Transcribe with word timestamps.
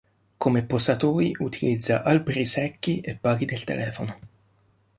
Come 0.39 0.63
posatoi 0.63 1.35
utilizza 1.41 2.01
alberi 2.03 2.43
secchi 2.47 3.01
e 3.01 3.13
pali 3.13 3.45
del 3.45 3.63
telefono. 3.63 4.19